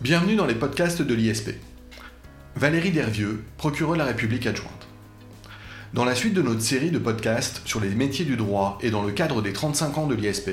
[0.00, 1.50] Bienvenue dans les podcasts de l'ISP.
[2.54, 4.86] Valérie Dervieux, procureure de la République adjointe.
[5.92, 9.02] Dans la suite de notre série de podcasts sur les métiers du droit et dans
[9.02, 10.50] le cadre des 35 ans de l'ISP,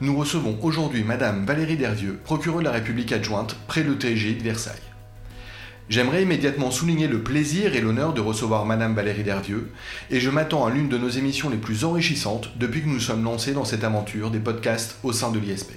[0.00, 4.42] nous recevons aujourd'hui Madame Valérie Dervieux, procureure de la République adjointe près le TG de
[4.42, 4.74] Versailles.
[5.88, 9.70] J'aimerais immédiatement souligner le plaisir et l'honneur de recevoir Madame Valérie Dervieux,
[10.10, 13.22] et je m'attends à l'une de nos émissions les plus enrichissantes depuis que nous sommes
[13.22, 15.70] lancés dans cette aventure des podcasts au sein de l'ISP.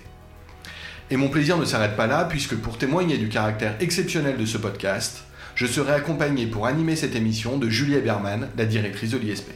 [1.11, 4.57] Et mon plaisir ne s'arrête pas là, puisque pour témoigner du caractère exceptionnel de ce
[4.57, 5.23] podcast,
[5.53, 9.51] je serai accompagné pour animer cette émission de Julie Berman, la directrice de l'ISP.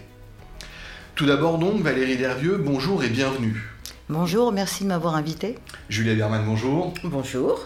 [1.16, 3.68] Tout d'abord donc, Valérie Dervieux, bonjour et bienvenue.
[4.10, 5.56] Bonjour, merci de m'avoir invité.
[5.90, 6.94] Julie Berman, bonjour.
[7.04, 7.66] Bonjour.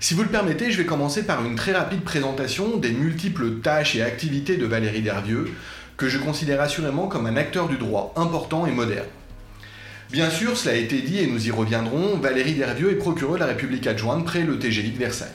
[0.00, 3.96] Si vous le permettez, je vais commencer par une très rapide présentation des multiples tâches
[3.96, 5.50] et activités de Valérie Dervieux,
[5.96, 9.08] que je considère assurément comme un acteur du droit important et moderne.
[10.10, 13.40] Bien sûr, cela a été dit et nous y reviendrons, Valérie Dervieux est procureure de
[13.40, 15.28] la République adjointe près le TGI de Versailles.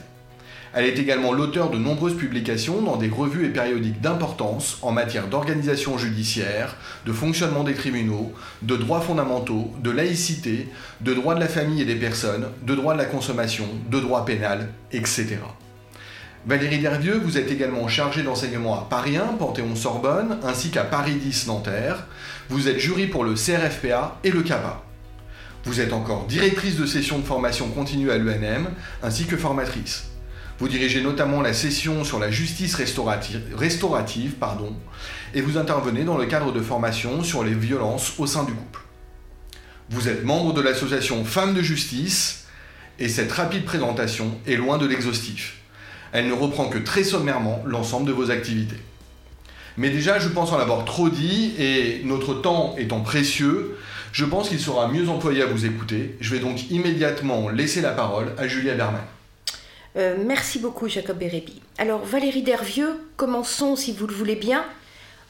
[0.74, 5.28] Elle est également l'auteur de nombreuses publications dans des revues et périodiques d'importance en matière
[5.28, 6.74] d'organisation judiciaire,
[7.06, 10.68] de fonctionnement des tribunaux, de droits fondamentaux, de laïcité,
[11.02, 14.24] de droit de la famille et des personnes, de droit de la consommation, de droit
[14.24, 15.36] pénal, etc.
[16.46, 21.46] Valérie Dervieux, vous êtes également chargée d'enseignement à Paris 1, Panthéon-Sorbonne, ainsi qu'à Paris 10,
[21.46, 22.06] Nanterre.
[22.50, 24.82] Vous êtes jury pour le CRFPA et le CAPA.
[25.64, 28.68] Vous êtes encore directrice de session de formation continue à l'ENM,
[29.02, 30.04] ainsi que formatrice.
[30.58, 34.76] Vous dirigez notamment la session sur la justice restaurative, pardon,
[35.32, 38.80] et vous intervenez dans le cadre de formation sur les violences au sein du couple.
[39.88, 42.44] Vous êtes membre de l'association Femmes de Justice,
[42.98, 45.56] et cette rapide présentation est loin de l'exhaustif.
[46.12, 48.80] Elle ne reprend que très sommairement l'ensemble de vos activités.
[49.76, 53.76] Mais déjà, je pense en avoir trop dit, et notre temps étant précieux,
[54.12, 56.16] je pense qu'il sera mieux employé à vous écouter.
[56.20, 59.02] Je vais donc immédiatement laisser la parole à Julia Berman.
[59.96, 61.60] Euh, merci beaucoup, Jacob Bérébi.
[61.78, 64.64] Alors, Valérie Dervieux, commençons, si vous le voulez bien,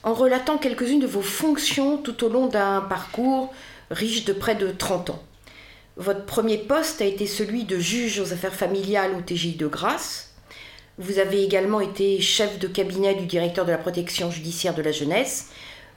[0.03, 3.53] en relatant quelques-unes de vos fonctions tout au long d'un parcours
[3.91, 5.23] riche de près de 30 ans.
[5.97, 10.34] Votre premier poste a été celui de juge aux affaires familiales au TGI de Grasse.
[10.97, 14.93] Vous avez également été chef de cabinet du directeur de la protection judiciaire de la
[14.93, 15.49] jeunesse.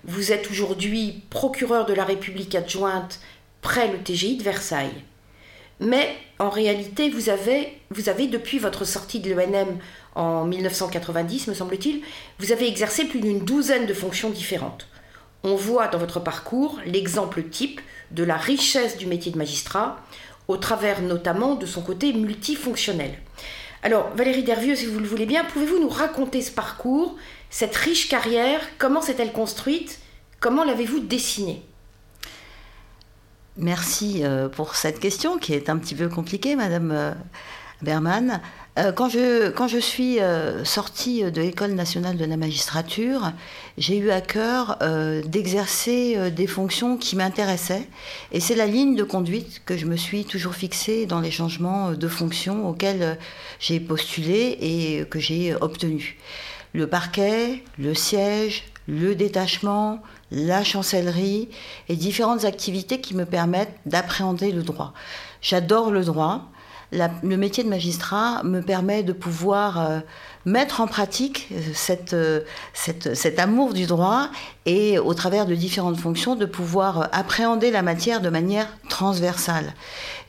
[0.06, 3.20] Vous êtes aujourd'hui procureur de la République adjointe
[3.62, 5.04] près le TGI de Versailles.
[5.80, 9.78] Mais en réalité, vous avez, vous avez depuis votre sortie de l'ENM
[10.16, 12.02] en 1990, me semble-t-il,
[12.40, 14.88] vous avez exercé plus d'une douzaine de fonctions différentes.
[15.44, 19.98] On voit dans votre parcours l'exemple type de la richesse du métier de magistrat,
[20.48, 23.20] au travers notamment de son côté multifonctionnel.
[23.88, 27.16] Alors, Valérie Dervieux, si vous le voulez bien, pouvez-vous nous raconter ce parcours,
[27.50, 30.00] cette riche carrière Comment s'est-elle construite
[30.42, 31.64] Comment l'avez-vous dessinée?
[33.56, 37.14] Merci euh, pour cette question qui est un petit peu compliquée, Madame euh,
[37.82, 38.42] Berman.
[38.78, 40.20] Euh, quand je, quand je suis
[40.64, 43.32] sortie de l'École nationale de la magistrature,
[43.78, 44.78] j'ai eu à cœur
[45.26, 47.88] d'exercer des fonctions qui m'intéressaient.
[48.32, 51.92] Et c'est la ligne de conduite que je me suis toujours fixée dans les changements
[51.92, 53.18] de fonctions auxquels
[53.60, 56.18] j'ai postulé et que j'ai obtenu.
[56.74, 60.02] Le parquet, le siège, le détachement,
[60.32, 61.50] la chancellerie
[61.90, 64.94] et différentes activités qui me permettent d'appréhender le droit.
[65.42, 66.50] J'adore le droit.
[66.92, 70.00] Le métier de magistrat me permet de pouvoir euh,
[70.46, 71.62] mettre en pratique euh,
[72.74, 74.30] cette, cet amour du droit
[74.66, 79.74] et au travers de différentes fonctions de pouvoir appréhender la matière de manière transversale.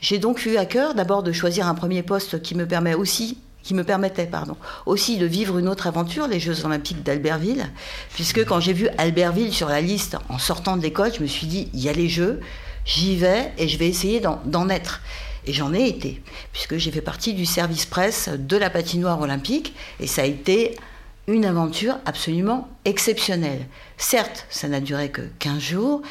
[0.01, 3.37] J'ai donc eu à cœur d'abord de choisir un premier poste qui me permet aussi
[3.61, 4.55] qui me permettait pardon,
[4.85, 7.67] aussi de vivre une autre aventure, les Jeux Olympiques d'Albertville,
[8.13, 11.45] puisque quand j'ai vu Albertville sur la liste en sortant de l'école, je me suis
[11.45, 12.39] dit, il y a les Jeux,
[12.85, 15.01] j'y vais et je vais essayer d'en être.
[15.49, 16.21] Et j'en ai été,
[16.53, 20.77] puisque j'ai fait partie du service presse de la patinoire olympique, et ça a été
[21.25, 23.65] une aventure absolument exceptionnelle.
[23.97, 26.01] Certes, ça n'a duré que 15 jours,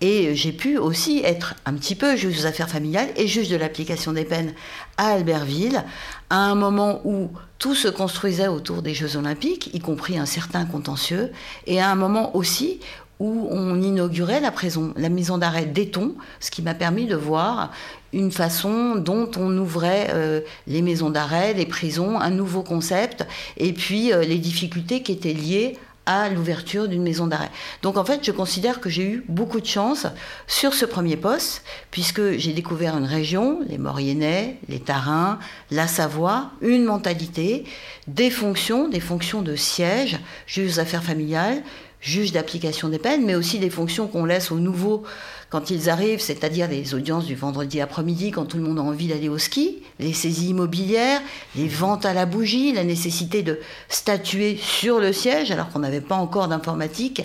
[0.00, 3.56] et j'ai pu aussi être un petit peu juge aux affaires familiales et juge de
[3.56, 4.54] l'application des peines
[4.96, 5.84] à Albertville,
[6.30, 7.28] à un moment où
[7.58, 11.32] tout se construisait autour des Jeux olympiques, y compris un certain contentieux,
[11.66, 12.80] et à un moment aussi
[13.18, 17.72] où on inaugurait la, maison d'arrêt d'Eton, ce qui m'a permis de voir
[18.12, 23.26] une façon dont on ouvrait euh, les maisons d'arrêt, les prisons, un nouveau concept,
[23.56, 27.50] et puis euh, les difficultés qui étaient liées à l'ouverture d'une maison d'arrêt.
[27.82, 30.06] Donc en fait, je considère que j'ai eu beaucoup de chance
[30.46, 35.40] sur ce premier poste, puisque j'ai découvert une région, les Mauriennais, les Tarins,
[35.72, 37.64] la Savoie, une mentalité,
[38.06, 41.62] des fonctions, des fonctions de siège, juge affaires familiales,
[42.00, 45.02] juge d'application des peines, mais aussi des fonctions qu'on laisse aux nouveaux
[45.48, 49.08] quand ils arrivent, c'est-à-dire les audiences du vendredi après-midi quand tout le monde a envie
[49.08, 51.20] d'aller au ski, les saisies immobilières,
[51.54, 56.00] les ventes à la bougie, la nécessité de statuer sur le siège alors qu'on n'avait
[56.00, 57.22] pas encore d'informatique,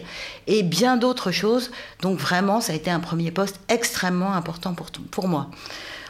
[0.47, 1.71] et bien d'autres choses.
[2.01, 5.49] Donc vraiment, ça a été un premier poste extrêmement important pour, pour moi.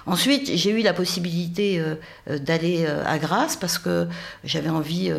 [0.08, 1.96] Ensuite, j'ai eu la possibilité euh,
[2.30, 4.08] euh, d'aller euh, à Grasse parce que
[4.44, 5.12] j'avais envie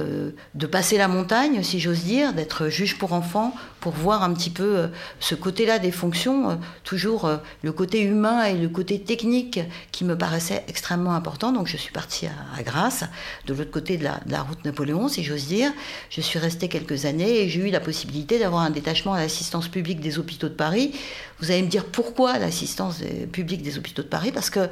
[0.55, 4.51] de passer la montagne, si j'ose dire, d'être juge pour enfants, pour voir un petit
[4.51, 4.89] peu
[5.21, 7.31] ce côté-là des fonctions, toujours
[7.63, 11.53] le côté humain et le côté technique qui me paraissait extrêmement important.
[11.53, 13.05] Donc je suis partie à, Grasse,
[13.47, 15.73] de l'autre côté de la, de la, route Napoléon, si j'ose dire.
[16.11, 19.69] Je suis restée quelques années et j'ai eu la possibilité d'avoir un détachement à l'assistance
[19.69, 20.93] publique des hôpitaux de Paris.
[21.41, 23.01] Vous allez me dire pourquoi l'assistance
[23.33, 24.31] publique des hôpitaux de Paris?
[24.33, 24.69] Parce que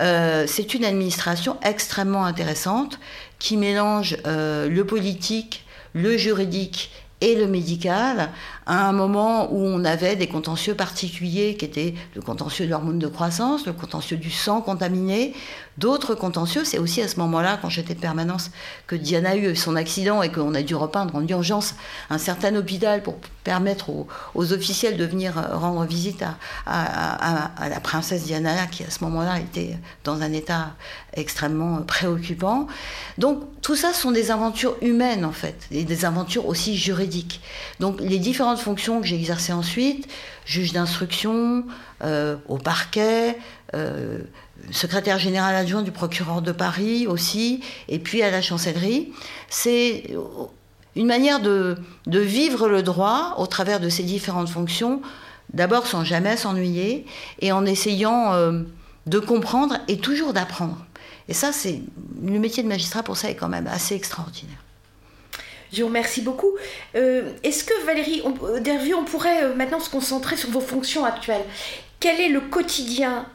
[0.00, 2.98] euh, c'est une administration extrêmement intéressante
[3.38, 6.90] qui mélange euh, le politique, le juridique
[7.20, 8.30] et le médical
[8.66, 12.98] à un moment où on avait des contentieux particuliers qui étaient le contentieux de l'hormone
[12.98, 15.34] de croissance, le contentieux du sang contaminé,
[15.80, 16.64] d'autres contentieux.
[16.64, 18.50] C'est aussi à ce moment-là, quand j'étais de permanence,
[18.86, 21.74] que Diana a eu son accident et qu'on a dû repeindre en urgence
[22.10, 26.22] un certain hôpital pour permettre aux, officiels de venir rendre visite
[26.66, 30.74] à, la princesse Diana, qui à ce moment-là était dans un état
[31.14, 32.66] extrêmement préoccupant.
[33.16, 37.40] Donc tout ça sont des aventures humaines en fait, et des aventures aussi juridiques.
[37.80, 40.06] Donc les différentes fonctions que j'ai exercées ensuite,
[40.44, 41.64] juge d'instruction,
[42.02, 43.38] euh, au parquet,
[43.74, 44.18] euh,
[44.70, 49.12] secrétaire général adjoint du procureur de Paris aussi, et puis à la chancellerie,
[49.48, 50.04] c'est
[50.96, 51.76] une manière de,
[52.06, 55.02] vivre le droit au travers de ces différentes fonctions,
[55.52, 57.06] d'abord sans jamais s'ennuyer,
[57.40, 58.62] et en essayant euh,
[59.06, 60.84] de comprendre et toujours d'apprendre.
[61.28, 61.80] Et ça, c'est
[62.22, 64.58] le métier de magistrat pour ça est quand même assez extraordinaire.
[65.72, 66.50] Je vous remercie beaucoup.
[66.96, 71.44] Euh, est-ce que Valérie euh, on pourrait maintenant se concentrer sur vos fonctions actuelles?
[72.00, 73.26] Quel est le quotidien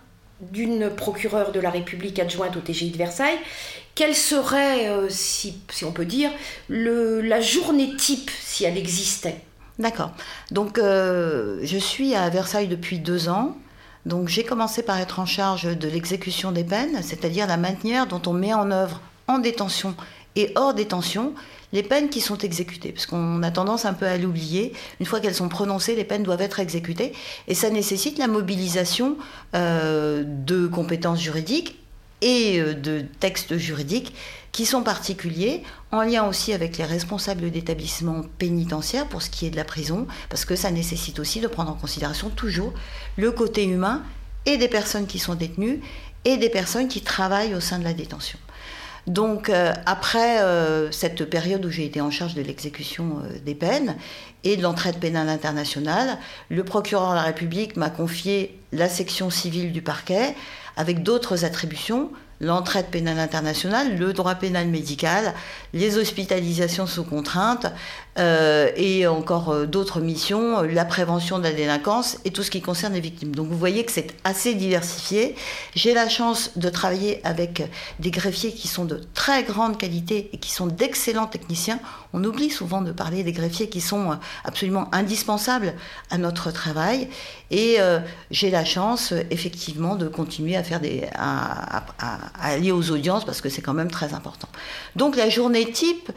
[0.41, 3.37] d'une procureure de la République adjointe au TGI de Versailles
[3.95, 6.29] Quelle serait, si, on peut dire,
[6.69, 9.41] la journée type si elle existait?
[9.79, 10.11] D'accord.
[10.51, 13.55] Donc, je suis à Versailles depuis deux ans.
[14.05, 18.21] Donc, j'ai commencé par être en charge de l'exécution des peines, c'est-à-dire la manière dont
[18.27, 19.95] on met en œuvre en détention
[20.35, 21.33] et hors détention
[21.75, 24.71] les peines qui sont exécutées, parce qu'on a tendance un peu à l'oublier.
[25.01, 27.11] Une fois qu'elles sont prononcées, les peines doivent être exécutées,
[27.49, 29.17] et ça nécessite la mobilisation
[29.55, 31.77] euh, de compétences juridiques
[32.21, 34.15] et euh, de textes juridiques
[34.53, 39.49] qui sont particuliers, en lien aussi avec les responsables d'établissements pénitentiaires pour ce qui est
[39.49, 42.73] de la prison, parce que ça nécessite aussi de prendre en considération toujours
[43.17, 44.01] le côté humain
[44.45, 45.81] et des personnes qui sont détenues
[46.23, 48.39] et des personnes qui travaillent au sein de la détention.
[49.07, 53.53] Donc euh, après euh, cette période où j'ai été en charge de l'exécution euh, des
[53.53, 53.95] peines
[54.43, 56.17] et de l'entraide pénale internationale,
[56.49, 60.35] le procureur de la République m'a confié la section civile du parquet
[60.75, 62.09] avec d'autres attributions
[62.41, 65.33] l'entraide pénale internationale, le droit pénal médical,
[65.73, 67.67] les hospitalisations sous contrainte
[68.17, 72.51] euh, et encore euh, d'autres missions, euh, la prévention de la délinquance et tout ce
[72.51, 73.35] qui concerne les victimes.
[73.35, 75.35] Donc vous voyez que c'est assez diversifié.
[75.75, 77.69] J'ai la chance de travailler avec
[77.99, 81.79] des greffiers qui sont de très grande qualité et qui sont d'excellents techniciens.
[82.13, 85.73] On oublie souvent de parler des greffiers qui sont absolument indispensables
[86.09, 87.09] à notre travail.
[87.51, 87.77] Et
[88.31, 91.83] j'ai la chance effectivement de continuer à faire des, à,
[92.41, 94.47] aller aux audiences parce que c'est quand même très important.
[94.95, 96.11] Donc la journée type,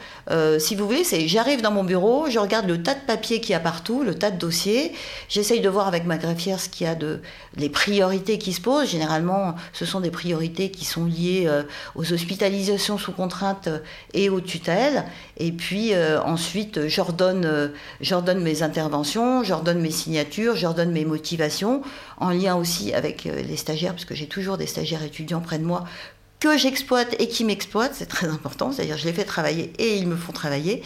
[0.59, 3.55] si vous voulez, c'est j'arrive dans mon je regarde le tas de papiers qu'il y
[3.55, 4.93] a partout, le tas de dossiers.
[5.27, 7.21] J'essaye de voir avec ma greffière ce qu'il y a de
[7.55, 8.89] les priorités qui se posent.
[8.89, 11.63] Généralement, ce sont des priorités qui sont liées euh,
[11.95, 13.79] aux hospitalisations sous contrainte euh,
[14.13, 15.05] et aux tutelles.
[15.37, 21.81] Et puis euh, ensuite, j'ordonne, j'ordonne mes interventions, j'ordonne mes signatures, j'ordonne mes motivations,
[22.17, 25.65] en lien aussi avec les stagiaires, parce que j'ai toujours des stagiaires étudiants près de
[25.65, 25.85] moi
[26.39, 30.07] que j'exploite et qui m'exploitent, c'est très important, c'est-à-dire je les fais travailler et ils
[30.07, 30.83] me font travailler.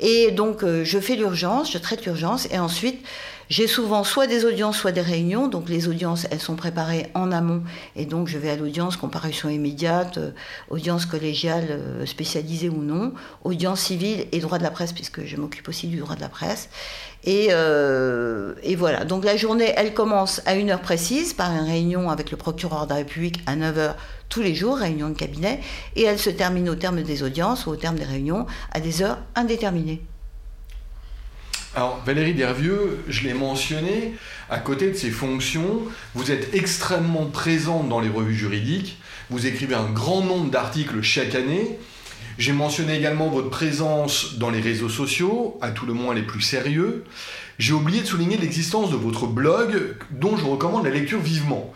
[0.00, 3.02] Et donc euh, je fais l'urgence, je traite l'urgence et ensuite
[3.50, 5.48] j'ai souvent soit des audiences, soit des réunions.
[5.48, 7.62] Donc les audiences, elles sont préparées en amont
[7.96, 10.30] et donc je vais à l'audience, comparution immédiate, euh,
[10.70, 13.12] audience collégiale euh, spécialisée ou non,
[13.44, 16.28] audience civile et droit de la presse puisque je m'occupe aussi du droit de la
[16.28, 16.70] presse.
[17.24, 17.48] Et,
[18.62, 22.30] et, voilà, donc la journée, elle commence à une heure précise par une réunion avec
[22.30, 23.92] le procureur de la République à 9h
[24.30, 25.60] tous les jours, réunion de cabinet,
[25.96, 29.02] et elle se termine au terme des audiences ou au terme des réunions à des
[29.02, 30.00] heures indéterminées.
[31.76, 34.14] Alors Valérie Dervieux, je l'ai mentionné,
[34.48, 35.82] à côté de ses fonctions,
[36.16, 38.98] vous êtes extrêmement présente dans les revues juridiques,
[39.30, 41.78] vous écrivez un grand nombre d'articles chaque année,
[42.38, 46.40] J'ai mentionné également votre présence dans les réseaux sociaux, à tout le moins les plus
[46.40, 47.04] sérieux.
[47.58, 51.72] J'ai oublié de souligner l'existence de votre blog, dont je recommande la lecture vivement.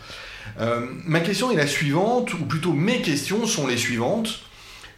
[0.60, 4.40] Euh, ma question est la suivante, ou plutôt mes questions sont les suivantes.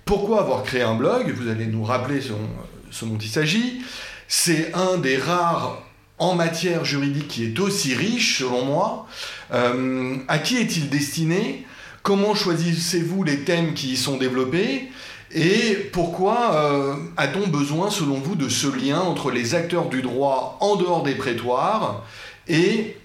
[0.05, 1.33] Pourquoi avoir créé un blog?
[1.35, 3.81] Vous allez nous rappeler ce, dont il s'agit.
[4.29, 5.83] C'est un des rares
[6.19, 9.07] en matière juridique qui est aussi riche, selon moi.
[9.53, 11.67] Euh, à qui est-il destiné?
[12.03, 14.91] Comment choisissez-vous les thèmes qui y sont développés?
[15.33, 20.57] Et pourquoi euh, a-t-on besoin, selon vous, de ce lien entre les acteurs du droit
[20.61, 22.05] en dehors des prétoires
[22.49, 22.97] et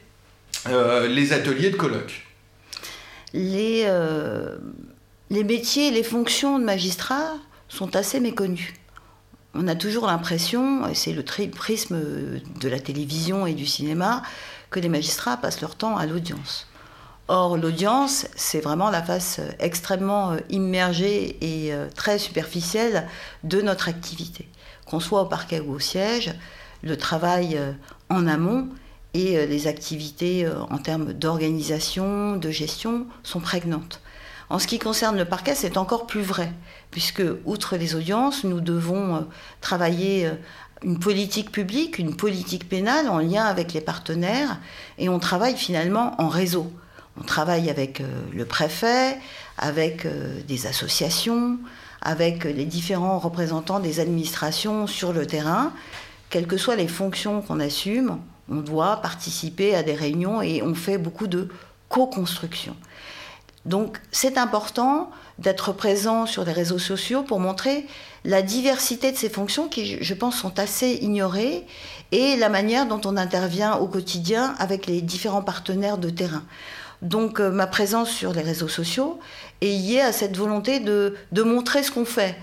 [0.67, 2.23] les ateliers de colloque
[3.33, 4.57] les, euh,
[5.29, 7.35] les métiers et les fonctions de magistrat
[7.69, 8.73] sont assez méconnus.
[9.53, 12.00] On a toujours l'impression, et c'est le prisme
[12.60, 14.22] de la télévision et du cinéma,
[14.70, 16.67] que les magistrats passent leur temps à l'audience.
[17.27, 23.08] Or, l'audience, c'est vraiment la face extrêmement euh, immergée et euh, très superficielle
[23.43, 24.50] de notre activité.
[24.86, 26.34] Qu'on soit au parquet ou au siège,
[26.84, 27.58] le travail
[28.10, 28.70] en amont
[29.13, 34.01] et euh, les activités euh, en termes d'organisation, de gestion sont prégnantes.
[34.51, 36.51] En ce qui concerne le parquet, c'est encore plus vrai,
[36.91, 39.20] puisque, outre les audiences, nous devons euh,
[39.62, 40.29] travailler
[40.84, 44.60] une politique publique, une politique pénale en lien avec les partenaires,
[44.98, 46.70] et on travaille finalement en réseau.
[47.17, 48.03] On travaille avec
[48.34, 49.17] le préfet,
[49.58, 50.05] avec
[50.48, 51.58] des associations,
[52.01, 55.72] avec les différents représentants des administrations sur le terrain,
[56.29, 58.17] quelles que soient les fonctions qu'on assume,
[58.50, 61.48] on doit participer à des réunions et on fait beaucoup de
[61.89, 62.75] co-construction.
[63.65, 67.86] Donc c'est important d'être présent sur les réseaux sociaux pour montrer
[68.25, 71.65] la diversité de ces fonctions qui, je pense, sont assez ignorées
[72.12, 76.44] et la manière dont on intervient au quotidien avec les différents partenaires de terrain.
[77.01, 79.20] Donc euh, ma présence sur les réseaux sociaux
[79.62, 82.36] est liée à cette volonté de, montrer ce qu'on fait.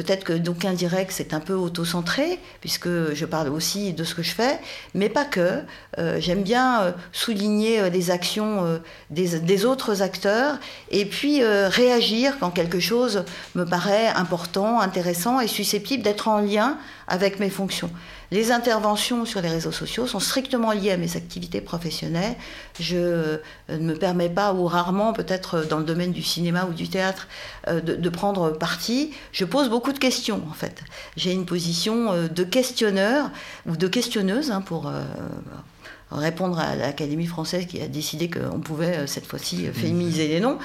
[0.00, 4.22] Peut-être que diraient que c'est un peu auto-centré, puisque je parle aussi de ce que
[4.22, 4.58] je fais,
[4.94, 5.60] mais pas que.
[5.98, 8.80] Euh, j'aime bien euh, souligner euh, les actions
[9.10, 10.58] des, autres acteurs
[10.90, 16.78] et puis réagir quand quelque chose me paraît important, intéressant et susceptible d'être en lien
[17.06, 17.90] avec mes fonctions.
[18.32, 22.36] Les interventions sur les réseaux sociaux sont strictement liées à mes activités professionnelles.
[22.78, 23.36] Je euh,
[23.68, 27.26] ne me permets pas, ou rarement, peut-être dans le domaine du cinéma ou du théâtre,
[27.66, 29.12] euh, de, prendre parti.
[29.32, 30.82] Je pose beaucoup de questions, en fait.
[31.16, 33.30] J'ai une position euh, de questionneur,
[33.66, 34.92] ou de questionneuse, hein, pour
[36.10, 40.58] répondre à l'Académie française qui a décidé qu'on pouvait cette fois-ci féminiser les noms.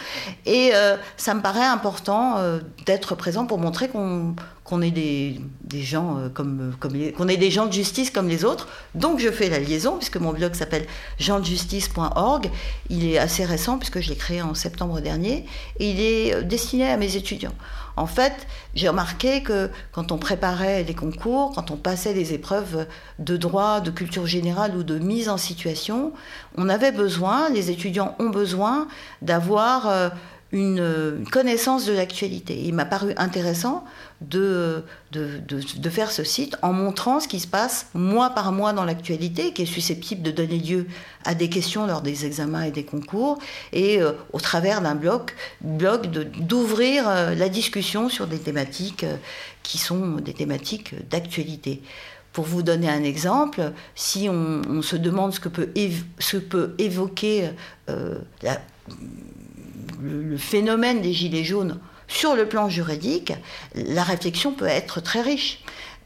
[0.45, 0.71] Et
[1.17, 2.39] ça me paraît important
[2.85, 5.39] d'être présent pour montrer qu'on qu'on ait des,
[5.71, 8.67] gens euh, de justice comme les autres.
[8.95, 10.87] Donc je fais la liaison puisque mon blog s'appelle
[11.19, 12.49] gendejustice.org.
[12.89, 15.45] Il est assez récent puisque je l'ai créé en septembre dernier
[15.79, 17.53] et il est euh, destiné à mes étudiants.
[17.95, 18.33] En fait,
[18.73, 22.87] j'ai remarqué que quand on préparait les concours, quand on passait les épreuves
[23.19, 26.11] de droit, de culture générale ou de mise en situation,
[26.57, 28.89] on avait besoin, les étudiants ont besoin
[29.21, 30.11] d'avoir
[30.55, 32.61] euh, une, connaissance de l'actualité.
[32.63, 33.83] Il m'a paru intéressant
[34.21, 38.85] de, de, faire ce site en montrant ce qui se passe mois par mois dans
[38.85, 40.87] l'actualité, qui est susceptible de donner lieu
[41.25, 43.37] à des questions lors des examens et des concours,
[43.73, 45.31] et euh, au travers d'un blog,
[45.61, 49.05] d'ouvrir euh, la discussion sur des thématiques
[49.63, 51.81] qui sont des thématiques d'actualité.
[52.31, 55.69] Pour vous donner un exemple, si on, se demande ce que peut,
[56.19, 57.49] ce peut évoquer
[57.87, 58.59] la
[60.01, 63.33] le, phénomène des gilets jaunes sur le plan juridique,
[63.73, 65.59] la réflexion peut être très riche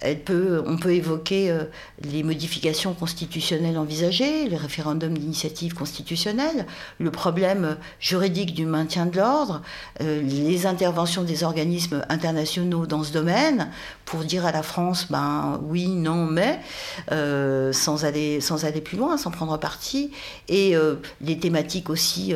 [0.04, 1.66] on peut évoquer euh,
[2.02, 6.66] les modifications constitutionnelles envisagées, le référendum d'initiative constitutionnelle,
[7.00, 9.62] le problème juridique du maintien de l'ordre,
[10.02, 13.70] euh, les interventions des organismes internationaux dans ce domaine,
[14.06, 16.60] pour dire à la France, ben oui, non, mais,
[17.12, 20.12] euh, sans, aller, sans aller plus loin, sans prendre parti,
[20.48, 20.76] et
[21.22, 22.34] les thématiques aussi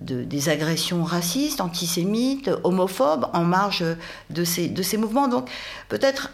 [0.00, 3.84] des agressions racistes, antisémites, homophobes, en marge
[4.30, 5.28] de ces, de ces mouvements.
[5.28, 5.48] Donc
[5.88, 6.30] peut-être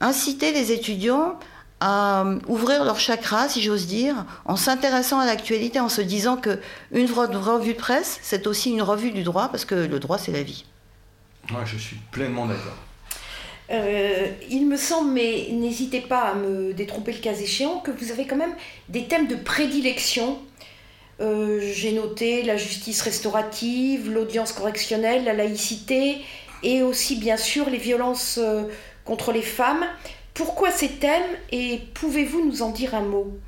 [0.00, 1.38] inciter les étudiants
[1.80, 6.36] à euh, ouvrir leur chakra, si j'ose dire, en s'intéressant à l'actualité, en se disant
[6.36, 6.58] que
[6.90, 10.32] une revue de presse, c'est aussi une revue du droit, parce que le droit, c'est
[10.32, 10.64] la vie.
[11.50, 12.78] Moi, je suis pleinement d'accord.
[13.70, 18.10] Euh, il me semble, mais n'hésitez pas à me détromper le cas échéant, que vous
[18.10, 18.54] avez quand même
[18.88, 20.38] des thèmes de prédilection.
[21.20, 26.18] Euh, j'ai noté la justice restaurative, l'audience correctionnelle, la laïcité
[26.62, 28.38] et aussi bien sûr les violences
[29.06, 29.86] contre les femmes.
[30.34, 33.38] Pourquoi ces thèmes et pouvez-vous nous en dire un mot?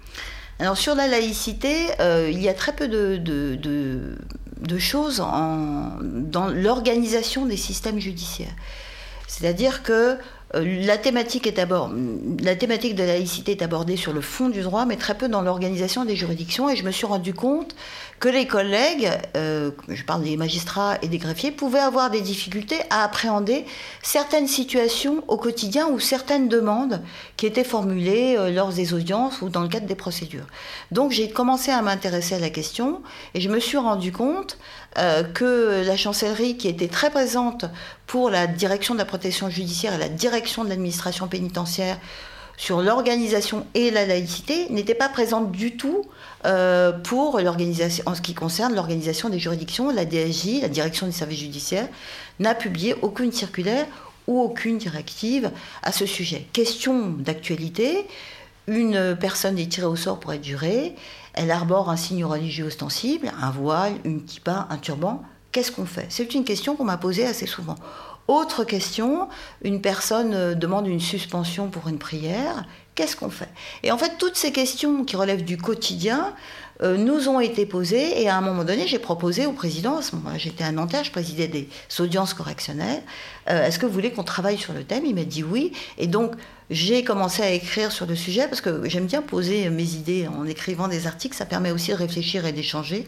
[0.58, 4.16] Alors sur la laïcité, euh, il y a très peu de,
[4.78, 8.54] choses dans l'organisation des systèmes judiciaires.
[9.26, 10.16] C'est-à-dire que
[10.54, 11.90] la thématique est d'abord,
[12.42, 15.28] la thématique de la laïcité est abordée sur le fond du droit, mais très peu
[15.28, 16.70] dans l'organisation des juridictions.
[16.70, 17.74] Et je me suis rendu compte
[18.18, 22.78] que les collègues, euh, je parle des magistrats et des greffiers, pouvaient avoir des difficultés
[22.90, 23.64] à appréhender
[24.02, 27.02] certaines situations au quotidien ou certaines demandes
[27.36, 30.46] qui étaient formulées euh, lors des audiences ou dans le cadre des procédures.
[30.90, 33.02] Donc j'ai commencé à m'intéresser à la question
[33.34, 34.58] et je me suis rendu compte
[34.96, 37.66] euh, que la chancellerie, qui était très présente
[38.06, 41.98] pour la direction de la protection judiciaire et la direction de l'administration pénitentiaire,
[42.56, 46.04] sur l'organisation et la laïcité n'était pas présente du tout
[46.44, 49.92] euh, pour l'organisation, en ce qui concerne l'organisation des juridictions.
[49.92, 51.88] La DSJ, la direction des services judiciaires,
[52.40, 53.86] n'a publié aucune circulaire
[54.26, 55.52] ou aucune directive
[55.84, 56.46] à ce sujet.
[56.52, 58.06] Question d'actualité,
[58.68, 60.94] une personne est tirée au sort pour être jurée,
[61.32, 65.22] elle arbore un signe religieux ostensible, un voile, une kippa, un turban.
[65.50, 66.06] Qu'est-ce qu'on fait?
[66.10, 67.76] C'est une question qu'on m'a posée assez souvent.
[68.28, 69.28] Autre question,
[69.62, 72.66] une personne demande une suspension pour une prière,
[72.98, 73.48] qu'est-ce qu'on fait?
[73.84, 76.34] Et en fait, toutes ces questions qui relèvent du quotidien
[76.82, 80.02] euh, nous ont été posées et à un moment donné, j'ai proposé au président, à
[80.02, 81.68] ce moment-là j'étais à Nanterre, je présidais des
[82.00, 83.04] audiences correctionnelles,
[83.50, 85.06] euh, est-ce que vous voulez qu'on travaille sur le thème?
[85.06, 85.72] Il m'a dit oui.
[85.96, 86.32] Et donc,
[86.70, 90.44] j'ai commencé à écrire sur le sujet parce que j'aime bien poser mes idées en
[90.44, 93.06] écrivant des articles, ça permet aussi de réfléchir et d'échanger.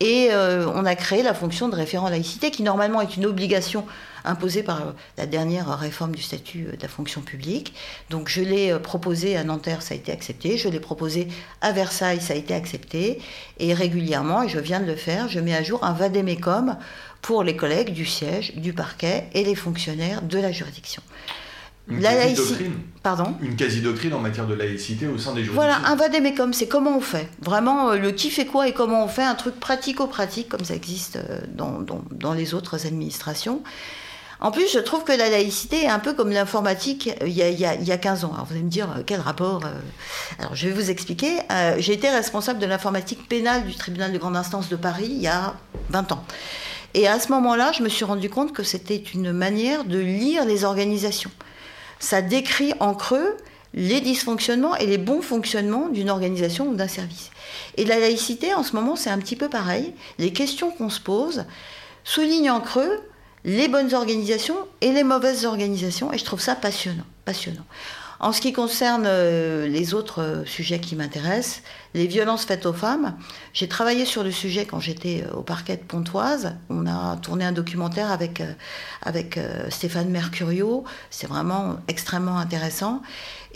[0.00, 3.84] Et on a créé la fonction de référent laïcité qui normalement est une obligation
[4.24, 7.74] imposée par la dernière réforme du statut de la fonction publique.
[8.10, 10.58] Donc je l'ai euh, proposé à Nanterre, ça a été accepté.
[10.58, 11.28] Je l'ai proposé
[11.60, 13.20] à Versailles, ça a été accepté.
[13.58, 16.76] Et régulièrement, et je viens de le faire, je mets à jour un vadémécum
[17.22, 21.02] pour les collègues du siège, du parquet et les fonctionnaires de la juridiction.
[21.90, 22.70] Une la laïcité.
[23.02, 25.54] Pardon Une quasi-doctrine en matière de laïcité au sein des juridictions.
[25.54, 27.28] Voilà, un vadémécum, c'est comment on fait.
[27.40, 30.74] Vraiment, euh, le qui fait quoi et comment on fait, un truc pratico-pratique, comme ça
[30.74, 33.62] existe euh, dans, dans, dans les autres administrations.
[34.40, 37.64] En plus, je trouve que la laïcité est un peu comme l'informatique euh, il, y
[37.64, 38.32] a 15 ans.
[38.34, 39.62] Alors vous allez me dire, quel rapport
[40.38, 41.38] Alors je vais vous expliquer.
[41.78, 45.26] J'ai été responsable de l'informatique pénale du tribunal de grande instance de Paris il y
[45.26, 45.54] a
[45.90, 46.24] 20 ans.
[46.94, 50.44] Et à ce moment-là, je me suis rendu compte que c'était une manière de lire
[50.44, 51.30] les organisations.
[52.00, 53.36] Ça décrit en creux
[53.74, 57.30] les dysfonctionnements et les bons fonctionnements d'une organisation ou d'un service.
[57.76, 59.94] Et la laïcité, en ce moment, c'est un petit peu pareil.
[60.18, 61.44] Les questions qu'on se pose
[62.04, 63.00] soulignent en creux
[63.44, 67.04] les bonnes organisations et les mauvaises organisations, et je trouve ça passionnant.
[67.24, 67.64] passionnant.
[68.20, 71.62] En ce qui concerne euh, les autres euh, sujets qui m'intéressent,
[71.94, 73.16] les violences faites aux femmes,
[73.52, 76.56] j'ai travaillé sur le sujet quand j'étais euh, au parquet de Pontoise.
[76.68, 78.42] On a tourné un documentaire avec,
[79.02, 79.38] avec
[79.70, 80.84] Stéphane Mercurio.
[81.10, 83.02] C'est vraiment extrêmement intéressant.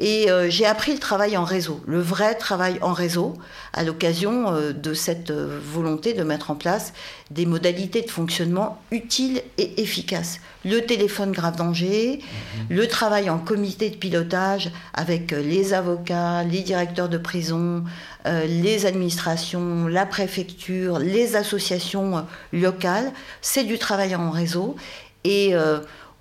[0.04, 3.34] Et euh, j'ai appris le travail en réseau, le vrai travail en réseau,
[3.72, 6.92] à l'occasion euh, de cette euh, volonté de mettre en place
[7.30, 10.40] des modalités de fonctionnement utiles et efficaces.
[10.64, 12.76] Le téléphone grave danger, mhm.
[12.76, 17.84] le travail en comité de pilotage avec les avocats, les directeurs de prison,
[18.24, 23.12] les administrations, la préfecture, les associations locales.
[23.40, 24.76] C'est du travail en réseau.
[25.24, 25.54] Et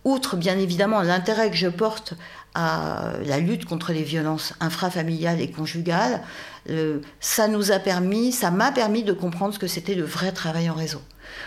[0.04, 2.16] outre bien évidemment l'intérêt que je porte
[2.54, 6.22] à la lutte contre les violences infrafamiliales et conjugales,
[6.70, 10.32] euh, ça nous a permis, ça m'a permis de comprendre ce que c'était le vrai
[10.32, 11.02] travail en réseau.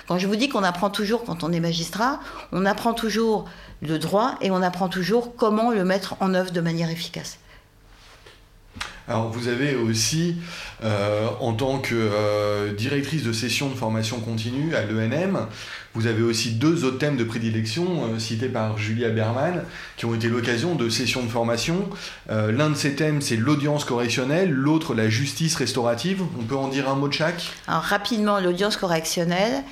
[0.08, 2.20] Quand je vous dis qu'on apprend toujours quand on est magistrat,
[2.52, 3.44] on apprend toujours
[3.82, 7.38] le droit et on apprend toujours comment le mettre en œuvre de manière efficace.
[9.06, 10.36] Alors vous avez aussi,
[10.82, 15.46] euh, en tant que euh, directrice de session de formation continue à l'ENM,
[15.92, 19.62] vous avez aussi deux autres thèmes de prédilection euh, cités par Julia Berman
[19.98, 21.88] qui ont été l'occasion de sessions de formation.
[22.30, 26.22] L'un de ces thèmes c'est l'audience correctionnelle, l'autre la justice restaurative.
[26.38, 27.52] On peut en dire un mot de chaque?
[27.68, 29.62] Alors rapidement, l'audience correctionnelle,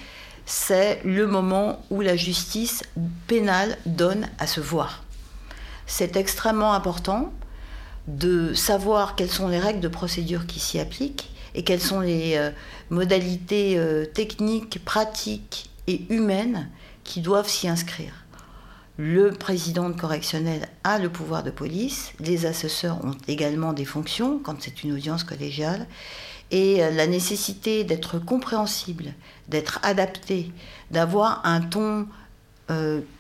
[0.45, 2.83] c'est le moment où la justice
[3.27, 5.03] pénale donne à se voir.
[5.87, 7.33] C'est extrêmement important
[8.09, 12.37] de savoir quelles sont les règles de procédure qui s'y appliquent et quelles sont les
[12.37, 12.51] euh,
[12.91, 16.69] modalités euh, techniques, pratiques et humaines
[17.05, 18.13] qui doivent s'y inscrire.
[18.97, 24.39] Le président de correctionnel a le pouvoir de police, les assesseurs ont également des fonctions
[24.39, 25.87] quand c'est une audience collégiale,
[26.51, 29.15] et euh, la nécessité d'être compréhensible,
[29.49, 30.51] d'être adapté,
[30.91, 32.07] d'avoir un ton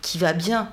[0.01, 0.73] qui va bien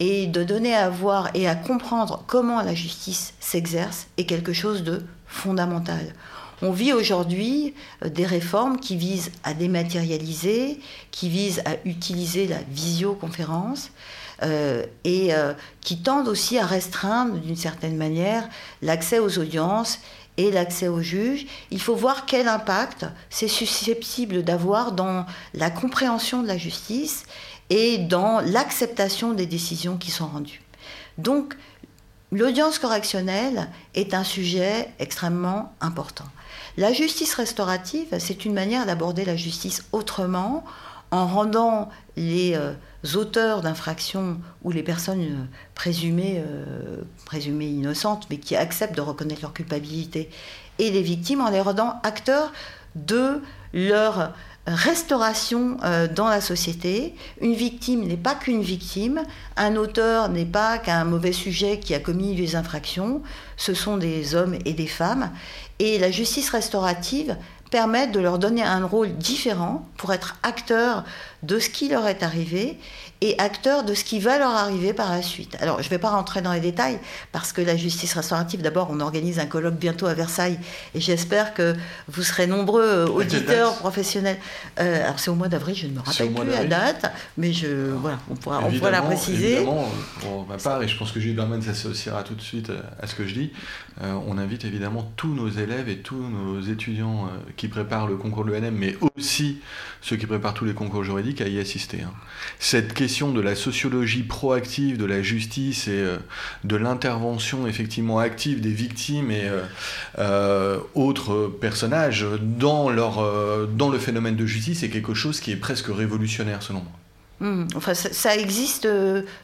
[0.00, 4.82] et de donner à voir et à comprendre comment la justice s'exerce est quelque chose
[4.82, 6.14] de fondamental.
[6.62, 10.80] On vit aujourd'hui euh, des réformes qui visent à dématérialiser,
[11.10, 13.90] qui visent à utiliser la visioconférence
[14.42, 18.48] euh, et euh, qui tendent aussi à restreindre d'une certaine manière
[18.82, 19.98] l'accès aux audiences
[20.36, 21.46] et l'accès aux juges.
[21.70, 27.24] Il faut voir quel impact c'est susceptible d'avoir dans la compréhension de la justice
[27.70, 30.62] et dans l'acceptation des décisions qui sont rendues.
[31.18, 31.56] Donc,
[32.32, 36.24] l'audience correctionnelle est un sujet extrêmement important.
[36.76, 40.64] La justice restaurative, c'est une manière d'aborder la justice autrement,
[41.10, 42.72] en rendant les euh,
[43.14, 45.44] auteurs d'infractions ou les personnes euh,
[45.76, 50.28] présumées, euh, présumées innocentes, mais qui acceptent de reconnaître leur culpabilité,
[50.80, 52.52] et les victimes, en les rendant acteurs
[52.96, 53.40] de
[53.72, 54.32] leur
[54.66, 55.76] restauration
[56.14, 57.14] dans la société.
[57.40, 59.22] Une victime n'est pas qu'une victime,
[59.56, 63.22] un auteur n'est pas qu'un mauvais sujet qui a commis des infractions,
[63.56, 65.30] ce sont des hommes et des femmes.
[65.78, 67.36] Et la justice restaurative
[67.70, 71.04] permet de leur donner un rôle différent pour être acteurs
[71.46, 72.78] de ce qui leur est arrivé
[73.24, 75.56] et acteurs de ce qui va leur arriver par la suite.
[75.60, 76.98] Alors, je ne vais pas rentrer dans les détails
[77.32, 80.58] parce que la justice restaurative, d'abord, on organise un colloque bientôt à Versailles
[80.94, 81.74] et j'espère que
[82.08, 84.36] vous serez nombreux euh, auditeurs, professionnels.
[84.78, 87.92] Euh, alors, c'est au mois d'avril, je ne me rappelle plus la date, mais je,
[87.92, 89.54] voilà, on pourra, on pourra la préciser.
[89.54, 89.88] Évidemment,
[90.20, 93.14] pour ma part, et je pense que Gilles Berman s'associera tout de suite à ce
[93.14, 93.52] que je dis,
[94.02, 98.44] euh, on invite évidemment tous nos élèves et tous nos étudiants qui préparent le concours
[98.44, 99.60] de l'ENM, mais aussi
[100.02, 102.02] ceux qui préparent tous les concours juridiques à y assister.
[102.02, 102.12] Hein.
[102.58, 106.16] Cette question de la sociologie proactive de la justice et euh,
[106.64, 109.62] de l'intervention effectivement active des victimes et euh,
[110.18, 113.22] euh, autres personnages dans, leur,
[113.68, 116.92] dans le phénomène de justice est quelque chose qui est presque révolutionnaire selon moi.
[117.40, 117.66] Mmh.
[117.74, 118.86] Enfin, ça, existe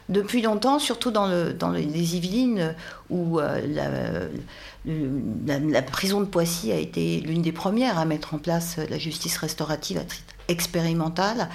[0.07, 1.27] depuis longtemps, surtout dans
[1.71, 2.73] les Yvelines,
[3.09, 3.89] où la,
[4.85, 9.37] la, prison de Poissy a été l'une des premières à mettre en place la justice
[9.37, 11.49] restaurative à titre expérimental.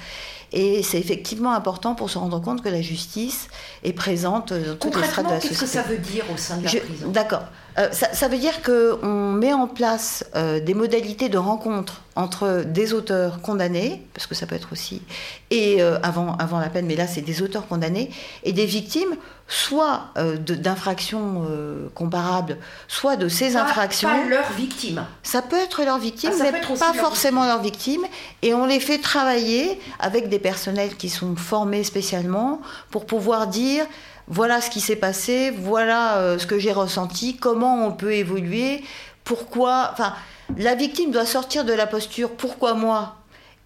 [0.51, 3.47] Et c'est effectivement important pour se rendre compte que la justice
[3.83, 5.59] est présente dans toutes les strates de la société.
[5.59, 7.43] Qu'est-ce que ça veut dire au sein de la prison D'accord.
[7.79, 12.93] Euh, ça, veut dire qu'on met en place euh, des modalités de rencontre entre des
[12.93, 15.03] auteurs condamnés, parce que ça peut être aussi,
[15.51, 18.09] et euh, avant, avant la peine, mais là c'est des auteurs condamnés,
[18.43, 19.15] et des victimes,
[19.47, 21.45] soit d'infractions
[21.93, 22.57] comparables,
[22.87, 24.09] soit de ces infractions.
[24.09, 25.05] Pas leurs victimes.
[25.21, 28.01] Ça peut être leurs victimes, ah, mais pas forcément leurs victimes,
[28.41, 33.85] et on les fait travailler avec des personnels qui sont formés spécialement pour pouvoir dire
[34.27, 38.83] voilà ce qui s'est passé, voilà euh, ce que j'ai ressenti, comment on peut évoluer,
[39.23, 39.89] pourquoi.
[39.93, 40.13] Enfin,
[40.57, 43.15] la victime doit sortir de la posture pourquoi moi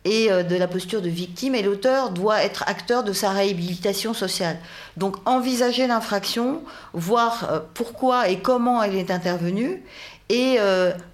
[0.06, 4.14] et euh, de la posture de victime, et l'auteur doit être acteur de sa réhabilitation
[4.14, 4.58] sociale.
[4.98, 6.62] Donc envisager l'infraction,
[6.94, 9.84] voir euh, pourquoi et comment elle est intervenue,
[10.30, 10.60] et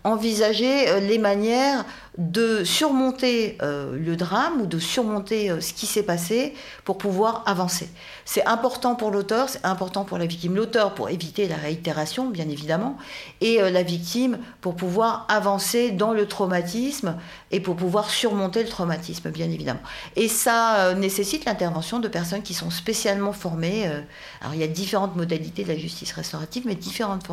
[0.04, 1.86] envisager les manières
[2.18, 6.54] de surmonter le drame ou de surmonter ce qui s'est passé
[6.84, 7.90] pour pouvoir avancer.
[8.30, 10.54] C'est important pour l'auteur, c'est important pour la victime.
[10.54, 12.98] L'auteur pour éviter la réitération, bien évidemment,
[13.40, 17.16] et euh, la victime pour pouvoir avancer dans le traumatisme
[17.52, 19.80] et pour pouvoir surmonter le traumatisme, bien évidemment.
[20.18, 23.88] Et ça euh, nécessite l'intervention de personnes qui sont spécialement formées.
[23.88, 24.02] Euh,
[24.42, 27.26] alors il y a différentes modalités de la justice restaurative, mais différentes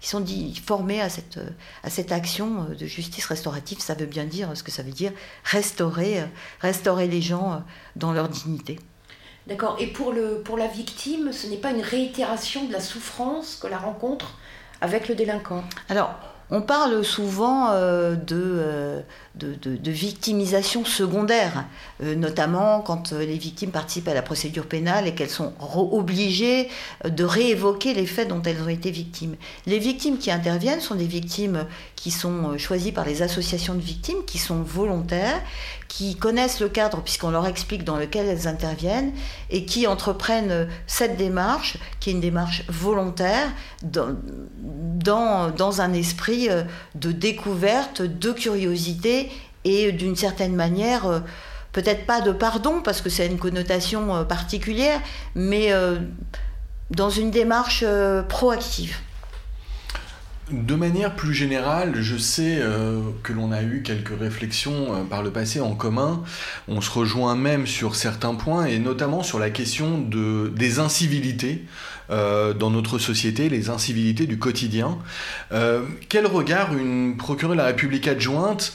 [0.00, 0.24] qui sont
[0.64, 3.80] formées à cette, action de justice restaurative.
[3.80, 5.10] Ça veut bien dire ce que ça veut dire
[5.42, 7.64] restaurer les gens
[7.96, 8.78] dans leur dignité.
[9.50, 9.76] D'accord.
[9.80, 14.38] Et pour, la victime, ce n'est pas une réitération de la souffrance que la rencontre
[14.80, 15.64] avec le délinquant?
[15.88, 16.14] Alors,
[16.50, 19.00] on parle souvent euh, euh,
[19.34, 21.64] de, victimisation secondaire,
[22.02, 26.68] euh, notamment quand les victimes participent à la procédure pénale et qu'elles sont obligées
[27.04, 29.36] de réévoquer les faits dont elles ont été victimes.
[29.66, 31.66] Les victimes qui interviennent sont des victimes
[31.96, 35.40] qui sont choisies par les associations de victimes, qui sont volontaires,
[35.88, 39.12] qui connaissent le cadre puisqu'on leur explique dans lequel elles interviennent
[39.50, 43.50] et qui entreprennent cette démarche, qui est une démarche volontaire,
[43.82, 46.62] dans, dans, un esprit euh,
[46.94, 49.29] de découverte, de curiosité
[49.64, 51.20] et d'une certaine manière, euh,
[51.72, 55.00] peut-être pas de pardon parce que c'est une connotation euh, particulière,
[55.34, 55.72] mais
[56.90, 57.84] dans une démarche
[58.28, 58.96] proactive.
[60.50, 65.22] De manière plus générale, je sais euh, que l'on a eu quelques réflexions euh, par
[65.22, 66.24] le passé en commun.
[66.66, 71.64] On se rejoint même sur certains points, et notamment sur la question de, des incivilités
[72.10, 74.98] euh, dans notre société, les incivilités du quotidien.
[76.08, 78.74] quel regard une procureure de la République adjointe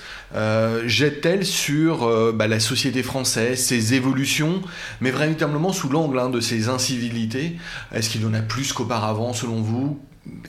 [0.86, 4.62] jette-t-elle sur bah, la société française, ses évolutions,
[5.02, 7.58] mais véritablement sous l'angle hein, de ces incivilités?
[7.93, 10.00] Est-ce qu'il y en a plus qu'auparavant selon vous?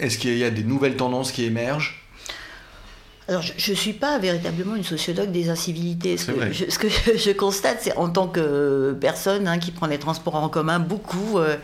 [0.00, 2.05] Est-ce qu'il y a des nouvelles tendances qui émergent?
[3.28, 6.16] Alors, je ne suis pas véritablement une sociologue des incivilités.
[6.16, 9.88] Ce, que je, ce que, je, constate, c'est en tant que personne hein, qui prend
[9.88, 11.56] les transports en commun beaucoup euh,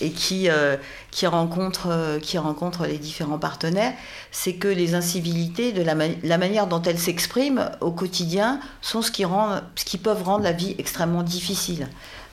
[0.00, 0.78] et qui, euh,
[1.10, 3.92] qui, rencontre, euh, qui rencontre les différents partenaires,
[4.30, 9.10] c'est que les incivilités, de la, la manière dont elles s'expriment au quotidien, sont ce
[9.10, 11.88] qui, rend, ce qui peuvent rendre la vie extrêmement difficile.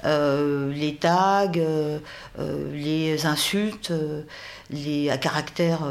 [0.06, 1.52] les tags,
[2.74, 3.92] les insultes,
[4.70, 5.82] les à caractère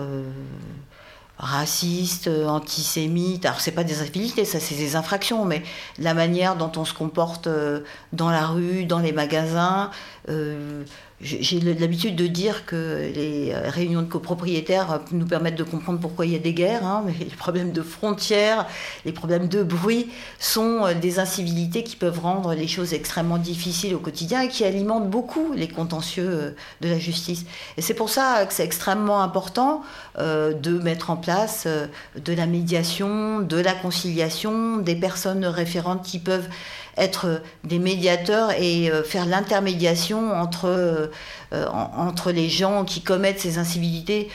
[1.39, 3.45] raciste, euh, antisémite.
[3.45, 5.63] Alors c'est pas des infidélités, ça c'est des infractions, mais
[5.99, 7.81] la manière dont on se comporte euh,
[8.13, 9.91] dans la rue, dans les magasins,
[10.29, 10.85] euh,
[11.23, 16.27] j'ai l'habitude de dire que les euh, réunions de copropriétaires nous permettent de comprendre pourquoi
[16.27, 18.67] il y a des guerres, hein, mais les problèmes de frontières,
[19.07, 23.95] les problèmes de bruit sont euh, des incivilités qui peuvent rendre les choses extrêmement difficiles
[23.95, 26.51] au quotidien et qui alimentent beaucoup les contentieux euh,
[26.83, 27.47] de la justice.
[27.79, 29.83] Et c'est pour ça que c'est extrêmement important
[30.19, 36.49] de mettre en place de la médiation, de la conciliation, des personnes référentes qui peuvent
[36.97, 41.07] être des médiateurs et euh, faire l'intermédiation entre, euh,
[41.53, 44.29] euh, entre les gens qui commettent ces incivilités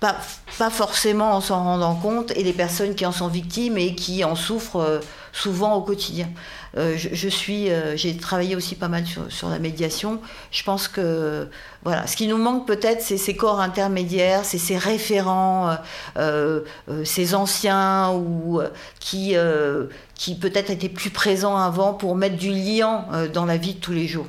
[0.00, 0.18] pas,
[0.70, 4.36] forcément en s'en rendant compte, et les personnes qui en sont victimes et qui en
[4.36, 5.00] souffrent
[5.34, 6.28] souvent au quotidien.
[6.76, 10.20] Euh, euh, j'ai travaillé aussi pas mal sur, la médiation.
[10.50, 11.48] Je pense que
[11.84, 15.76] ce qui nous manque peut-être, c'est ces corps intermédiaires, c'est ces référents,
[16.16, 16.60] euh,
[17.04, 18.60] ces anciens ou
[19.00, 19.34] qui,
[20.14, 23.92] qui peut-être étaient plus présents avant pour mettre du lien dans la vie de tous
[23.92, 24.26] les jours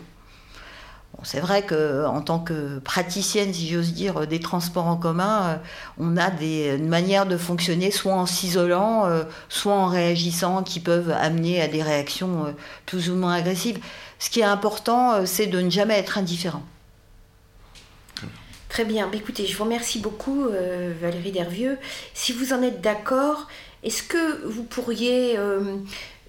[1.25, 5.55] c'est vrai qu'en tant que praticienne, si j'ose dire, des transports en commun, euh,
[5.97, 11.09] on a des manières de fonctionner, soit en s'isolant, euh, soit en réagissant, qui peuvent
[11.09, 12.51] amener à des réactions euh,
[12.85, 13.79] plus ou moins agressives.
[14.19, 16.61] Ce qui est important, c'est de ne jamais être indifférent.
[18.69, 19.07] Très bien.
[19.07, 20.45] Bah, écoutez, je vous remercie beaucoup,
[21.01, 21.77] Valérie Dervieux.
[22.13, 23.47] Si vous en êtes d'accord,
[23.83, 25.37] est-ce que vous pourriez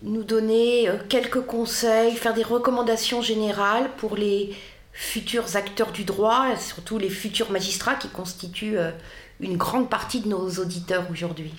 [0.03, 4.53] nous donner quelques conseils, faire des recommandations générales pour les
[4.97, 8.91] futurs acteurs du droit, surtout les futurs magistrats qui constituent euh,
[9.41, 11.53] une grande partie de nos auditeurs aujourd'hui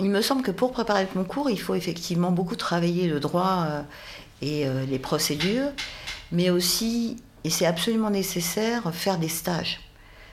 [0.00, 3.66] Il me semble que pour préparer le concours, il faut effectivement beaucoup travailler le droit
[3.68, 3.82] euh,
[4.42, 5.70] et euh, les procédures,
[6.32, 9.80] mais aussi, et c'est absolument nécessaire, faire des stages.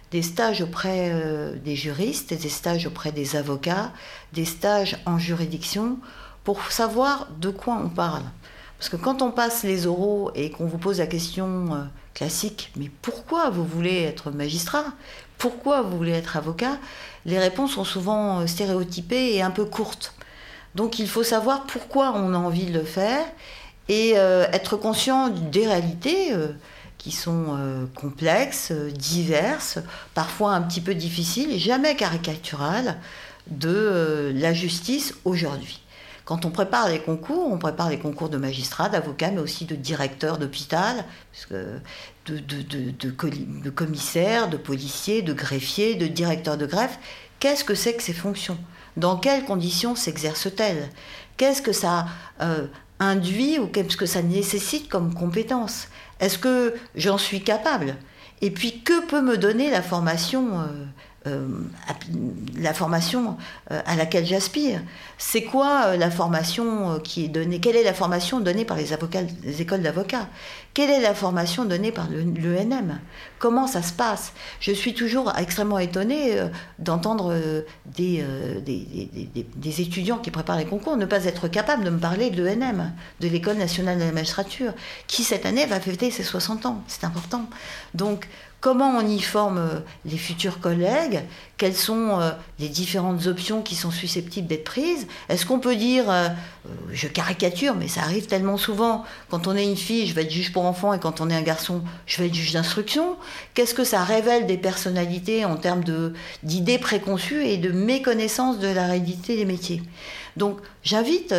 [0.09, 1.11] Des stages auprès
[1.65, 3.91] des juristes, des stages auprès des avocats,
[4.31, 5.99] des stages en juridiction,
[6.45, 8.23] pour savoir de quoi on parle.
[8.77, 12.71] Parce que quand on passe les oraux et qu'on vous pose la question euh, classique,
[12.75, 14.85] mais pourquoi vous voulez être magistrat?
[15.37, 16.77] Pourquoi vous voulez être avocat?
[17.25, 20.13] Les réponses sont souvent euh, stéréotypées et un peu courtes.
[20.75, 23.25] Donc il faut savoir pourquoi on a envie de le faire
[23.89, 26.33] et euh, être conscient des réalités
[26.99, 27.57] qui sont
[27.95, 29.79] complexes, diverses,
[30.13, 32.97] parfois un petit peu difficiles, jamais caricaturales,
[33.47, 35.79] de la justice aujourd'hui.
[36.27, 39.75] Quand on prépare les concours, on prépare les concours de magistrats, d'avocats, mais aussi de
[39.75, 41.05] directeurs d'hôpital,
[41.49, 41.79] de,
[43.69, 46.99] commissaires, de policiers, de greffiers, de directeurs de greffe.
[47.39, 48.57] Qu'est-ce que c'est que ces fonctions?
[48.97, 50.89] Dans quelles conditions s'exercent-elles?
[51.37, 52.07] Qu'est-ce que ça
[52.41, 52.67] euh,
[52.99, 55.87] induit ou qu'est-ce que ça nécessite comme compétence
[56.19, 57.95] Est-ce que j'en suis capable?
[58.41, 60.65] Et puis, que peut me donner la formation euh,
[62.57, 63.37] la formation
[63.71, 64.81] euh, à laquelle j'aspire.
[65.17, 67.59] C'est quoi euh, la formation qui est donnée?
[67.59, 70.27] Quelle est la formation donnée par les écoles d'avocats?
[70.73, 72.99] Quelle est la formation donnée par l'ENM
[73.39, 74.33] Comment ça se passe?
[74.59, 76.39] Je suis toujours extrêmement étonnée
[76.77, 77.35] d'entendre
[77.95, 78.23] des,
[78.63, 82.93] des, étudiants qui préparent les concours ne pas être capables de me parler de l'ENM,
[83.21, 84.73] de l'École nationale de la magistrature,
[85.07, 86.83] qui cette année va fêter ses 60 ans.
[86.87, 87.47] C'est important.
[87.93, 88.27] Donc,
[88.59, 91.21] comment on y forme euh, les futurs collègues,
[91.57, 95.07] quelles sont euh, les différentes options qui sont susceptibles d'être prises?
[95.29, 96.27] Est-ce qu'on peut dire, euh,
[96.91, 100.31] je caricature, mais ça arrive tellement souvent, quand on est une fille, je vais être
[100.31, 103.15] juge pour enfants, et quand on est un garçon, je vais être juge d'instruction.
[103.53, 105.83] Qu'est-ce que ça révèle des personnalités en termes
[106.43, 109.81] d'idées préconçues et de méconnaissance de la réalité des métiers?
[110.37, 111.33] Donc j'invite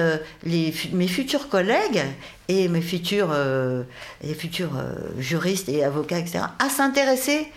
[0.44, 2.04] mes futurs collègues
[2.48, 3.82] et mes futurs, euh,
[4.24, 7.52] euh, juristes et avocats, etc., à s'intéresser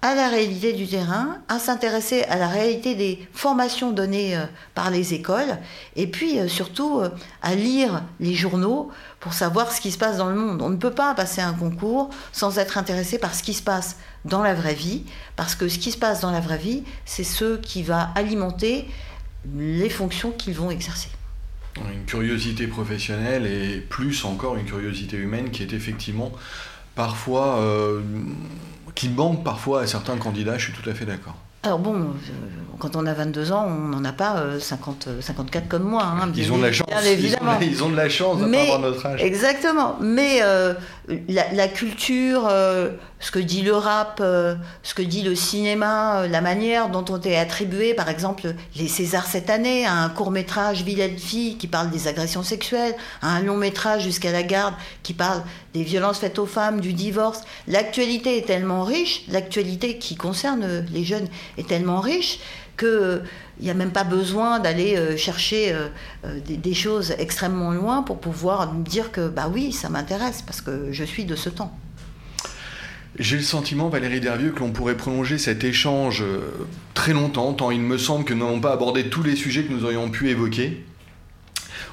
[0.00, 4.90] à la réalité du terrain, à s'intéresser à la réalité des formations données euh, par
[4.90, 5.58] les écoles,
[5.96, 7.02] et puis surtout
[7.42, 10.62] à lire les journaux pour savoir ce qui se passe dans le monde.
[10.62, 13.96] On ne peut pas passer un concours sans être intéressé par ce qui se passe
[14.24, 15.04] dans la vraie vie,
[15.34, 18.88] parce que ce qui se passe dans la vraie vie, c'est ce qui va alimenter
[19.56, 21.08] les fonctions qu'ils vont exercer.
[21.92, 26.32] Une curiosité professionnelle et plus encore une curiosité humaine qui est effectivement
[26.94, 28.02] parfois, euh,
[28.94, 31.36] qui manque parfois à certains candidats, je suis tout à fait d'accord.
[31.64, 32.08] Alors bon,
[32.80, 36.02] quand on a 22 ans, on n'en a pas 50, 54 comme moi.
[36.02, 36.88] Hein, ils ont de la chance.
[37.06, 37.52] évidemment.
[37.60, 39.22] Ils ont, de la chance de pas avoir notre âge.
[39.22, 39.96] Exactement.
[40.00, 40.74] Mais euh,
[41.28, 42.90] la, culture, euh,
[43.22, 47.18] ce que dit le rap, euh, ce que dit le cinéma, la manière dont on
[47.22, 51.68] est attribué, par exemple, les Césars cette année, à un court métrage Vilaine fille qui
[51.68, 56.18] parle des agressions sexuelles, à un long métrage jusqu'à la garde qui parle des violences
[56.18, 57.40] faites aux femmes, du divorce.
[57.66, 62.40] L'actualité est tellement riche, l'actualité qui concerne les jeunes est tellement riche
[62.78, 63.22] qu'il
[63.60, 65.88] n'y a même pas besoin d'aller euh, chercher euh,
[66.24, 70.90] euh, des, choses extrêmement loin pour pouvoir dire que bah oui, ça m'intéresse parce que
[70.90, 71.72] je suis de ce temps.
[73.18, 76.24] J'ai le sentiment, Valérie Dervieux, que l'on pourrait prolonger cet échange
[76.94, 79.72] très longtemps, tant il me semble que nous n'avons pas abordé tous les sujets que
[79.72, 80.82] nous aurions pu évoquer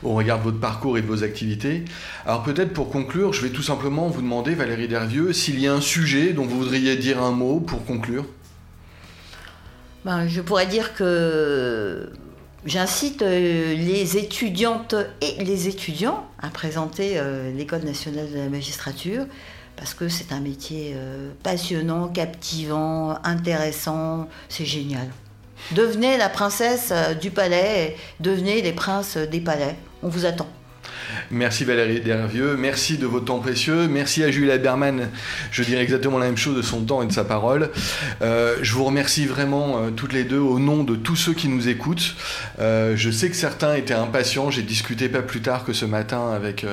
[0.04, 1.84] au regard de votre parcours et de vos activités.
[2.26, 5.74] Alors peut-être pour conclure, je vais tout simplement vous demander, Valérie Dervieux, s'il y a
[5.74, 8.26] un sujet dont vous voudriez dire un mot pour conclure.
[10.06, 12.10] Ben, je pourrais dire que
[12.66, 19.26] j'incite euh, les étudiantes et les étudiants à présenter euh, l'École nationale de la magistrature
[19.80, 25.08] parce que c'est un métier euh, passionnant, captivant, intéressant, c'est génial.
[25.72, 29.76] Devenez la princesse du palais, devenez les princes des palais.
[30.04, 30.48] On vous attend.
[31.32, 35.10] Merci Valérie Dervieux, merci de votre temps précieux, merci à Julia Berman,
[35.52, 37.70] je dirais exactement la même chose de son temps et de sa parole.
[38.24, 41.48] Euh, je vous remercie vraiment euh, toutes les deux au nom de tous ceux qui
[41.48, 42.16] nous écoutent.
[42.60, 46.32] Euh, je sais que certains étaient impatients, j'ai discuté pas plus tard que ce matin
[46.32, 46.66] avec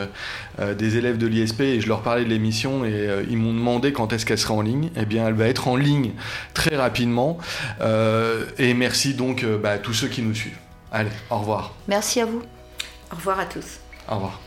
[0.78, 4.14] des élèves de l'ISP et je leur parlais de l'émission et ils m'ont demandé quand
[4.14, 4.88] est-ce qu'elle sera en ligne.
[4.96, 6.12] Eh bien elle va être en ligne
[6.54, 7.38] très rapidement
[8.58, 10.56] et merci donc bah, à tous ceux qui nous suivent.
[10.90, 11.74] Allez, au revoir.
[11.88, 12.42] Merci à vous.
[13.12, 13.80] Au revoir à tous.
[14.08, 14.45] Au revoir.